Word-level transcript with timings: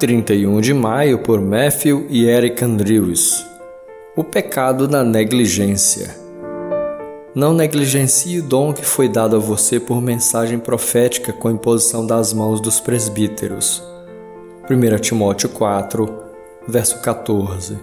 31 0.00 0.62
de 0.62 0.72
maio 0.72 1.18
por 1.18 1.42
Matthew 1.42 2.06
e 2.08 2.24
Eric 2.24 2.64
Andrews. 2.64 3.44
O 4.16 4.24
pecado 4.24 4.88
da 4.88 5.04
negligência. 5.04 6.16
Não 7.34 7.52
negligencie 7.52 8.38
o 8.38 8.42
dom 8.42 8.72
que 8.72 8.82
foi 8.82 9.10
dado 9.10 9.36
a 9.36 9.38
você 9.38 9.78
por 9.78 10.00
mensagem 10.00 10.58
profética 10.58 11.34
com 11.34 11.50
imposição 11.50 12.06
das 12.06 12.32
mãos 12.32 12.62
dos 12.62 12.80
presbíteros. 12.80 13.82
1 14.70 14.98
Timóteo 15.00 15.50
4, 15.50 16.08
verso 16.66 16.98
14. 17.02 17.76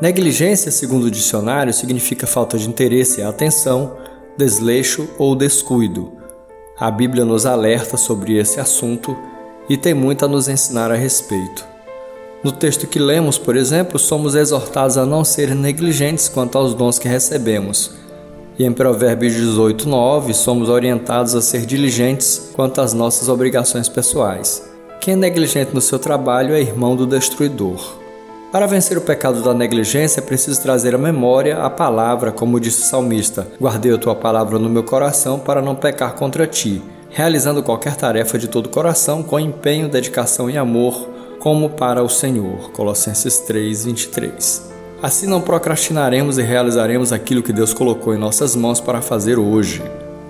Negligência, 0.00 0.72
segundo 0.72 1.04
o 1.04 1.10
dicionário, 1.12 1.72
significa 1.72 2.26
falta 2.26 2.58
de 2.58 2.68
interesse 2.68 3.20
e 3.20 3.22
atenção, 3.22 3.98
desleixo 4.36 5.08
ou 5.16 5.36
descuido. 5.36 6.12
A 6.76 6.90
Bíblia 6.90 7.24
nos 7.24 7.46
alerta 7.46 7.96
sobre 7.96 8.36
esse 8.36 8.58
assunto 8.58 9.16
e 9.68 9.76
tem 9.76 9.94
muito 9.94 10.24
a 10.24 10.28
nos 10.28 10.48
ensinar 10.48 10.90
a 10.90 10.96
respeito. 10.96 11.72
No 12.42 12.50
texto 12.50 12.88
que 12.88 12.98
lemos, 12.98 13.38
por 13.38 13.56
exemplo, 13.56 13.98
somos 13.98 14.34
exortados 14.34 14.98
a 14.98 15.06
não 15.06 15.24
ser 15.24 15.54
negligentes 15.54 16.28
quanto 16.28 16.58
aos 16.58 16.74
dons 16.74 16.98
que 16.98 17.06
recebemos. 17.06 17.92
E 18.58 18.64
em 18.64 18.72
Provérbios 18.72 19.32
18, 19.34 19.88
9, 19.88 20.34
somos 20.34 20.68
orientados 20.68 21.36
a 21.36 21.40
ser 21.40 21.64
diligentes 21.64 22.50
quanto 22.52 22.80
às 22.80 22.92
nossas 22.92 23.28
obrigações 23.28 23.88
pessoais. 23.88 24.68
Quem 25.00 25.14
é 25.14 25.16
negligente 25.16 25.72
no 25.72 25.80
seu 25.80 25.98
trabalho 25.98 26.54
é 26.54 26.60
irmão 26.60 26.96
do 26.96 27.06
destruidor. 27.06 27.96
Para 28.50 28.66
vencer 28.66 28.98
o 28.98 29.02
pecado 29.02 29.40
da 29.40 29.54
negligência, 29.54 30.20
é 30.20 30.22
preciso 30.22 30.60
trazer 30.60 30.94
à 30.94 30.98
memória 30.98 31.58
a 31.58 31.70
palavra, 31.70 32.30
como 32.30 32.60
disse 32.60 32.82
o 32.82 32.86
salmista: 32.86 33.46
Guardei 33.60 33.94
a 33.94 33.98
tua 33.98 34.14
palavra 34.14 34.58
no 34.58 34.68
meu 34.68 34.82
coração 34.82 35.38
para 35.38 35.62
não 35.62 35.74
pecar 35.74 36.14
contra 36.14 36.46
ti 36.46 36.82
realizando 37.12 37.62
qualquer 37.62 37.94
tarefa 37.94 38.38
de 38.38 38.48
todo 38.48 38.66
o 38.66 38.70
coração 38.70 39.22
com 39.22 39.38
empenho, 39.38 39.88
dedicação 39.88 40.48
e 40.48 40.56
amor, 40.56 41.08
como 41.38 41.70
para 41.70 42.02
o 42.02 42.08
Senhor. 42.08 42.70
Colossenses 42.72 43.38
3:23. 43.40 44.70
Assim 45.02 45.26
não 45.26 45.40
procrastinaremos 45.40 46.38
e 46.38 46.42
realizaremos 46.42 47.12
aquilo 47.12 47.42
que 47.42 47.52
Deus 47.52 47.74
colocou 47.74 48.14
em 48.14 48.18
nossas 48.18 48.54
mãos 48.54 48.80
para 48.80 49.02
fazer 49.02 49.38
hoje. 49.38 49.82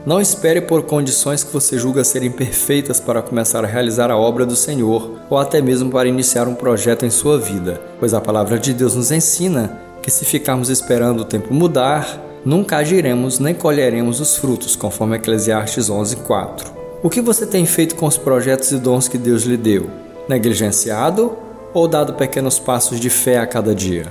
Não 0.05 0.21
espere 0.21 0.61
por 0.61 0.83
condições 0.83 1.45
que 1.45 1.53
você 1.53 1.79
julga 1.79 2.03
serem 2.03 2.31
perfeitas 2.31 2.99
para 2.99 3.23
começar 3.23 3.63
a 3.63 3.69
realizar 3.69 4.11
a 4.11 4.17
obra 4.17 4.45
do 4.45 4.57
Senhor 4.57 5.21
ou 5.31 5.39
até 5.39 5.63
mesmo 5.63 5.91
para 5.91 6.09
iniciar 6.09 6.49
um 6.49 6.55
projeto 6.55 7.07
em 7.07 7.11
sua 7.11 7.39
vida, 7.39 7.81
pois 8.01 8.13
a 8.13 8.21
palavra 8.21 8.59
de 8.59 8.75
Deus 8.75 8.97
nos 8.97 9.13
ensina 9.13 9.79
que 10.03 10.11
se 10.11 10.25
ficarmos 10.25 10.71
esperando 10.71 11.21
o 11.21 11.25
tempo 11.25 11.55
mudar, 11.55 12.19
nunca 12.45 12.77
agiremos 12.77 13.39
nem 13.39 13.55
colheremos 13.55 14.21
os 14.21 14.37
frutos, 14.37 14.77
conforme 14.77 15.17
Eclesiastes 15.17 15.89
11:4. 15.89 16.73
O 17.03 17.11
que 17.11 17.21
você 17.21 17.47
tem 17.47 17.67
feito 17.67 17.97
com 17.97 18.07
os 18.07 18.17
projetos 18.17 18.71
e 18.71 18.79
dons 18.79 19.09
que 19.09 19.19
Deus 19.19 19.43
lhe 19.43 19.57
deu? 19.57 19.91
Negligenciado 20.29 21.37
ou 21.75 21.89
dado 21.89 22.15
pequenos 22.15 22.59
passos 22.59 23.01
de 23.01 23.11
fé 23.11 23.39
a 23.39 23.47
cada 23.47 23.75
dia? 23.75 24.07